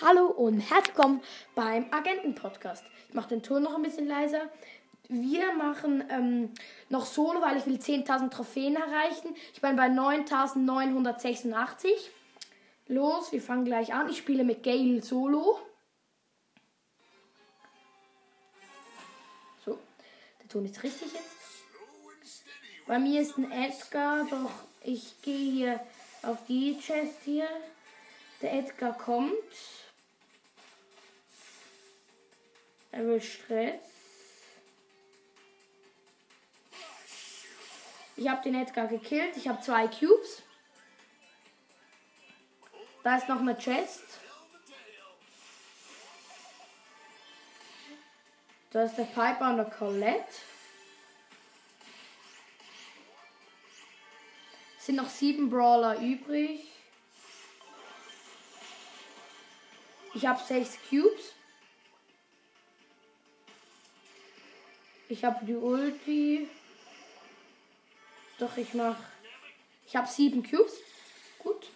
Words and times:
Hallo 0.00 0.26
und 0.26 0.60
herzlich 0.60 0.94
willkommen 0.94 1.20
beim 1.56 1.92
Agenten-Podcast. 1.92 2.84
Ich 3.08 3.14
mache 3.14 3.30
den 3.30 3.42
Ton 3.42 3.64
noch 3.64 3.74
ein 3.74 3.82
bisschen 3.82 4.06
leiser. 4.06 4.42
Wir 5.08 5.52
machen 5.54 6.04
ähm, 6.08 6.54
noch 6.88 7.04
Solo, 7.04 7.40
weil 7.40 7.56
ich 7.56 7.66
will 7.66 7.78
10.000 7.78 8.30
Trophäen 8.30 8.76
erreichen. 8.76 9.34
Ich 9.52 9.60
bin 9.60 9.74
bei 9.74 9.88
9.986. 9.88 11.88
Los, 12.86 13.32
wir 13.32 13.42
fangen 13.42 13.64
gleich 13.64 13.92
an. 13.92 14.08
Ich 14.08 14.18
spiele 14.18 14.44
mit 14.44 14.62
Gale 14.62 15.02
Solo. 15.02 15.58
So, 19.64 19.80
der 20.40 20.48
Ton 20.48 20.64
ist 20.64 20.80
richtig 20.84 21.12
jetzt. 21.12 21.36
Bei 22.86 23.00
mir 23.00 23.20
ist 23.20 23.36
ein 23.36 23.50
Edgar, 23.50 24.28
doch 24.30 24.52
ich 24.84 25.20
gehe 25.22 25.50
hier 25.50 25.80
auf 26.22 26.38
die 26.46 26.78
Chest 26.78 27.16
hier. 27.24 27.48
Der 28.40 28.54
Edgar 28.54 28.96
kommt. 28.96 29.34
Er 32.90 33.06
will 33.06 33.20
Stress. 33.20 33.80
Ich 38.16 38.28
habe 38.28 38.42
den 38.42 38.54
Edgar 38.54 38.88
gekillt. 38.88 39.36
Ich 39.36 39.46
habe 39.46 39.60
zwei 39.60 39.86
Cubes. 39.86 40.42
Da 43.04 43.16
ist 43.16 43.28
noch 43.28 43.40
eine 43.40 43.56
Chest. 43.56 44.02
Da 48.70 48.82
ist 48.82 48.96
der 48.96 49.04
Piper 49.04 49.50
und 49.50 49.56
der 49.58 49.70
Colette. 49.70 50.34
Es 54.78 54.86
sind 54.86 54.96
noch 54.96 55.08
sieben 55.08 55.48
Brawler 55.48 56.00
übrig. 56.00 56.66
Ich 60.14 60.26
habe 60.26 60.42
sechs 60.42 60.76
Cubes. 60.88 61.34
Ich 65.08 65.24
habe 65.24 65.44
die 65.44 65.54
Ulti. 65.54 66.48
Doch, 68.38 68.56
ich 68.56 68.74
mach. 68.74 68.96
Ich 69.86 69.96
habe 69.96 70.06
sieben 70.06 70.42
Cubes. 70.42 70.74
Gut. 71.38 71.68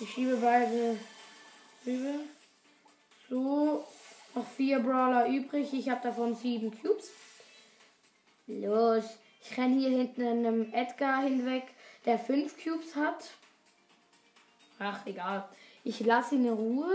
Ich 0.00 0.10
schiebe 0.10 0.36
beide 0.36 0.98
rüber. 1.86 2.20
So. 3.28 3.86
Noch 4.34 4.48
vier 4.56 4.80
Brawler 4.80 5.28
übrig. 5.28 5.72
Ich 5.72 5.88
habe 5.88 6.02
davon 6.02 6.34
sieben 6.34 6.70
Cubes. 6.80 7.12
Los. 8.46 9.04
Ich 9.42 9.56
renne 9.58 9.78
hier 9.78 9.90
hinten 9.90 10.22
einem 10.22 10.72
Edgar 10.72 11.22
hinweg, 11.22 11.64
der 12.06 12.18
fünf 12.18 12.56
Cubes 12.62 12.96
hat. 12.96 13.30
Ach, 14.78 15.06
egal. 15.06 15.46
Ich 15.84 16.00
lasse 16.00 16.36
ihn 16.36 16.46
in 16.46 16.52
Ruhe. 16.54 16.90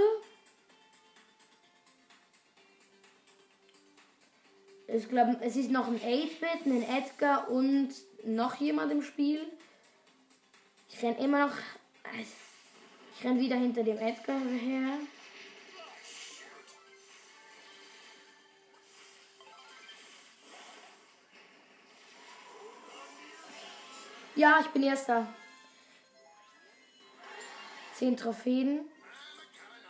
Ich 4.92 5.08
glaube, 5.08 5.38
es 5.42 5.56
ist 5.56 5.70
noch 5.70 5.88
ein 5.88 6.00
8-Bit, 6.00 6.66
ein 6.66 6.82
Edgar 6.82 7.48
und 7.50 7.90
noch 8.26 8.56
jemand 8.56 8.92
im 8.92 9.04
Spiel. 9.04 9.46
Ich 10.90 11.04
renne 11.04 11.20
immer 11.20 11.48
noch. 11.48 11.56
Ich 13.16 13.24
renne 13.24 13.40
wieder 13.40 13.56
hinter 13.56 13.84
dem 13.84 13.98
Edgar 14.00 14.40
her. 14.40 14.98
Ja, 24.36 24.60
ich 24.62 24.68
bin 24.68 24.84
erster. 24.84 25.28
Zehn 27.94 28.18
Trophäen. 28.18 28.86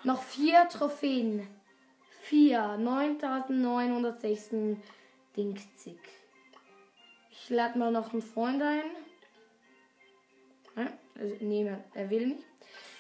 Noch 0.04 0.24
vier 0.24 0.68
Trophäen. 0.68 1.48
4, 2.30 2.78
9916 2.78 4.82
Dingzig. 5.36 6.00
Ich 7.32 7.50
lade 7.50 7.80
mal 7.80 7.92
noch 7.92 8.14
einen 8.14 8.22
Freund 8.22 8.62
ein. 8.62 8.84
Also, 11.20 11.36
nee, 11.40 11.68
er 11.96 12.10
will 12.12 12.28
nicht. 12.28 12.44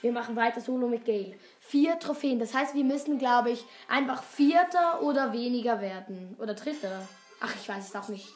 Wir 0.01 0.11
machen 0.11 0.35
weiter 0.35 0.61
Solo 0.61 0.87
mit 0.87 1.05
Gale. 1.05 1.35
Vier 1.59 1.99
Trophäen. 1.99 2.39
Das 2.39 2.55
heißt, 2.55 2.73
wir 2.73 2.83
müssen, 2.83 3.19
glaube 3.19 3.51
ich, 3.51 3.63
einfach 3.87 4.23
Vierter 4.23 5.03
oder 5.03 5.31
weniger 5.31 5.79
werden. 5.79 6.35
Oder 6.39 6.55
Dritter. 6.55 7.07
Ach, 7.39 7.53
ich 7.53 7.69
weiß 7.69 7.89
es 7.89 7.95
auch 7.95 8.09
nicht. 8.09 8.29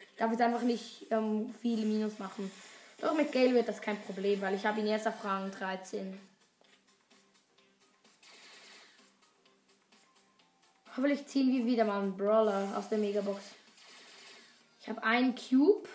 Ich 0.00 0.16
darf 0.18 0.30
jetzt 0.30 0.42
einfach 0.42 0.62
nicht 0.62 1.06
ähm, 1.10 1.54
viele 1.62 1.86
Minus 1.86 2.18
machen. 2.18 2.50
Doch 3.00 3.14
mit 3.14 3.32
Gale 3.32 3.54
wird 3.54 3.68
das 3.68 3.80
kein 3.80 3.98
Problem, 4.02 4.42
weil 4.42 4.54
ich 4.54 4.66
habe 4.66 4.80
ihn 4.80 4.86
erst 4.86 5.08
auf 5.08 5.24
Rang 5.24 5.50
13. 5.50 6.20
Hoffentlich 10.98 11.28
ziehen 11.28 11.52
wir 11.52 11.64
wieder 11.64 11.84
mal 11.84 12.00
einen 12.00 12.16
Brawler 12.16 12.74
aus 12.76 12.88
der 12.88 12.98
Megabox. 12.98 13.40
Ich 14.80 14.88
habe 14.88 15.00
einen 15.04 15.32
Cube. 15.32 15.88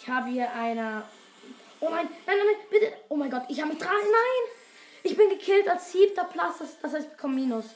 Ich 0.00 0.08
habe 0.08 0.28
hier 0.30 0.52
eine. 0.52 1.02
Oh 1.80 1.90
nein, 1.90 2.08
nein, 2.26 2.36
nein, 2.38 2.56
bitte. 2.70 2.92
Oh 3.08 3.16
mein 3.16 3.28
Gott, 3.28 3.42
ich 3.48 3.60
habe 3.60 3.72
mit 3.72 3.82
drei. 3.82 3.88
Nein! 3.88 4.52
Ich 5.02 5.16
bin 5.16 5.30
gekillt 5.30 5.68
als 5.68 5.90
siebter 5.90 6.26
Platz. 6.26 6.58
Das, 6.60 6.78
das 6.78 6.92
heißt, 6.92 7.06
ich 7.06 7.12
bekomme 7.12 7.34
Minus. 7.34 7.70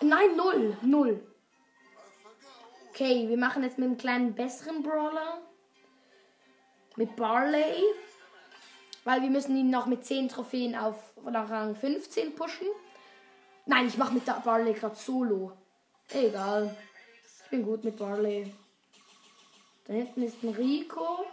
Nein, 0.00 0.36
null. 0.36 0.76
Null. 0.82 1.26
Okay, 2.90 3.28
wir 3.28 3.36
machen 3.36 3.64
jetzt 3.64 3.78
mit 3.78 3.88
einem 3.88 3.98
kleinen 3.98 4.32
besseren 4.32 4.84
Brawler 4.84 5.40
mit 7.00 7.16
Barley. 7.16 7.82
Weil 9.04 9.22
wir 9.22 9.30
müssen 9.30 9.56
ihn 9.56 9.70
noch 9.70 9.86
mit 9.86 10.04
10 10.04 10.28
Trophäen 10.28 10.76
auf 10.76 11.14
Rang 11.24 11.74
15 11.74 12.34
pushen. 12.34 12.66
Nein, 13.64 13.88
ich 13.88 13.96
mache 13.96 14.12
mit 14.12 14.26
der 14.26 14.42
Barley 14.44 14.74
gerade 14.74 14.94
solo. 14.94 15.52
Egal. 16.10 16.76
Ich 17.24 17.50
bin 17.50 17.62
gut 17.62 17.82
mit 17.84 17.96
Barley. 17.96 18.52
Da 19.86 19.94
hinten 19.94 20.22
ist 20.22 20.42
ein 20.42 20.50
Rico. 20.50 21.24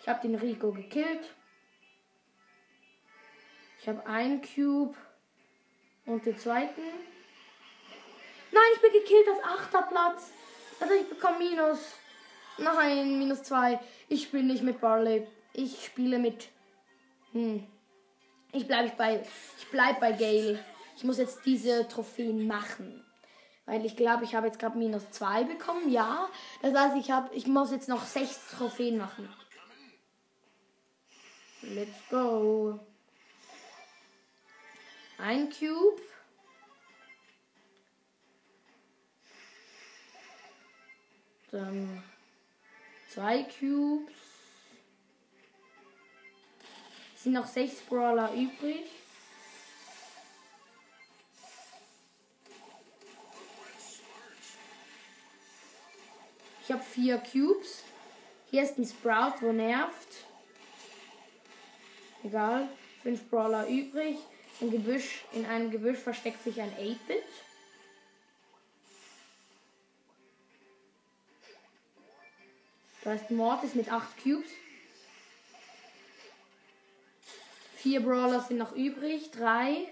Ich 0.00 0.08
habe 0.08 0.26
den 0.26 0.34
Rico 0.34 0.72
gekillt. 0.72 1.32
Ich 3.80 3.88
habe 3.88 4.04
einen 4.04 4.42
Cube 4.42 4.96
und 6.06 6.26
den 6.26 6.36
zweiten. 6.36 6.82
Ich 8.78 8.82
bin 8.82 8.92
gekillt 8.92 9.26
als 9.28 9.42
achter 9.42 9.82
Platz. 9.82 10.30
Also 10.78 10.94
ich 10.94 11.08
bekomme 11.08 11.38
Minus. 11.38 11.80
Nein, 12.58 13.18
minus 13.18 13.42
zwei. 13.42 13.80
Ich 14.08 14.22
spiele 14.24 14.44
nicht 14.44 14.62
mit 14.62 14.80
Barley. 14.80 15.26
Ich 15.52 15.84
spiele 15.84 16.20
mit. 16.20 16.48
Hm. 17.32 17.66
Ich 18.52 18.68
bleibe 18.68 18.92
bei. 18.96 19.26
Ich 19.58 19.68
bleib 19.70 19.98
bei 19.98 20.12
Gale. 20.12 20.64
Ich 20.96 21.02
muss 21.02 21.18
jetzt 21.18 21.44
diese 21.44 21.88
Trophäen 21.88 22.46
machen. 22.46 23.04
Weil 23.66 23.84
ich 23.84 23.96
glaube, 23.96 24.22
ich 24.22 24.36
habe 24.36 24.46
jetzt 24.46 24.60
gerade 24.60 24.78
minus 24.78 25.10
zwei 25.10 25.42
bekommen. 25.42 25.90
Ja. 25.90 26.28
Das 26.62 26.72
heißt, 26.72 26.96
ich 26.96 27.10
habe. 27.10 27.34
Ich 27.34 27.48
muss 27.48 27.72
jetzt 27.72 27.88
noch 27.88 28.04
sechs 28.04 28.48
Trophäen 28.56 28.98
machen. 28.98 29.28
Let's 31.62 31.98
go. 32.10 32.78
Ein 35.18 35.50
Cube. 35.50 36.00
Dann 41.50 42.02
zwei 43.08 43.44
Cubes. 43.44 44.12
Es 47.14 47.24
sind 47.24 47.32
noch 47.32 47.46
sechs 47.46 47.80
Brawler 47.80 48.32
übrig. 48.34 48.84
Ich 56.64 56.72
habe 56.72 56.82
vier 56.82 57.16
Cubes. 57.18 57.82
Hier 58.50 58.62
ist 58.62 58.78
ein 58.78 58.84
Sprout, 58.84 59.40
wo 59.40 59.52
nervt. 59.52 60.26
Egal. 62.22 62.68
Fünf 63.02 63.28
Brawler 63.30 63.66
übrig. 63.68 64.18
Im 64.60 64.70
Gebüsch, 64.70 65.24
in 65.32 65.46
einem 65.46 65.70
Gebüsch 65.70 65.98
versteckt 65.98 66.44
sich 66.44 66.60
ein 66.60 66.72
8-Bit. 66.72 67.24
Da 73.08 73.14
ist 73.14 73.30
Mortis 73.30 73.74
mit 73.74 73.90
8 73.90 74.22
Cubes. 74.22 74.50
Vier 77.76 78.00
Brawler 78.02 78.42
sind 78.42 78.58
noch 78.58 78.72
übrig. 78.72 79.30
Drei. 79.30 79.88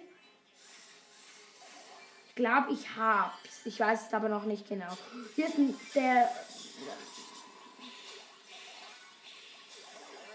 Ich 2.29 2.35
glaube, 2.35 2.75
ich 2.75 2.95
hab's. 2.95 3.65
Ich 3.65 3.81
weiß 3.81 4.09
es 4.09 4.13
aber 4.13 4.29
noch 4.29 4.45
nicht 4.45 4.69
genau. 4.69 4.95
Hier 5.35 5.47
ist 5.47 5.57
der. 5.95 6.31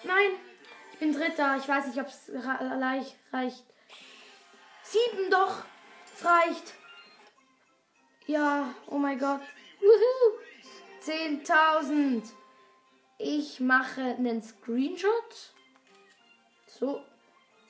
Nein! 0.03 0.31
Ich 0.93 0.97
bin 0.97 1.13
Dritter. 1.13 1.57
Ich 1.57 1.67
weiß 1.67 1.85
nicht, 1.85 1.99
ob 1.99 2.07
es 2.07 2.31
reicht. 3.31 3.63
Sieben 4.81 5.29
doch! 5.29 5.65
Es 6.15 6.25
reicht. 6.25 6.73
Ja, 8.25 8.73
oh 8.87 8.97
mein 8.97 9.19
Gott. 9.19 9.41
Woohoo. 9.79 10.39
10.000. 11.05 12.23
Ich 13.23 13.59
mache 13.59 14.01
einen 14.01 14.41
Screenshot. 14.41 15.53
So. 16.65 17.03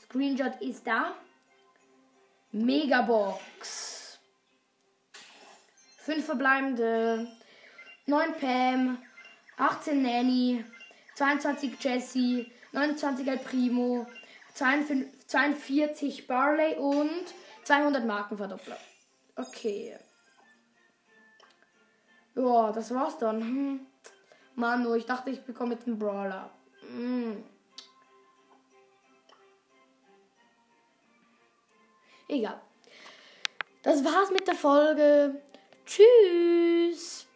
Screenshot 0.02 0.62
ist 0.62 0.88
da. 0.88 1.16
Megabox. 2.54 4.20
Fünf 5.98 6.26
verbleibende. 6.26 7.28
9 8.06 8.34
Pam. 8.40 8.98
18 9.58 10.02
Nanny. 10.02 10.64
22 11.16 11.84
Jessie. 11.84 12.50
29 12.72 13.28
El 13.28 13.38
Primo. 13.40 14.08
42 14.54 16.28
Barley 16.28 16.76
und 16.76 17.34
200 17.64 18.06
Markenverdoppler. 18.06 18.78
Okay. 19.36 19.98
Ja, 22.36 22.72
das 22.72 22.94
war's 22.94 23.18
dann. 23.18 23.42
Hm. 23.42 23.91
Manu, 24.56 24.94
ich 24.96 25.06
dachte, 25.06 25.30
ich 25.30 25.42
bekomme 25.44 25.74
jetzt 25.74 25.88
einen 25.88 25.98
Brawler. 25.98 26.50
Hm. 26.82 27.44
Egal. 32.28 32.62
Das 33.84 34.04
war's 34.06 34.32
mit 34.32 34.48
der 34.48 34.56
Folge. 34.56 35.42
Tschüss. 35.86 37.28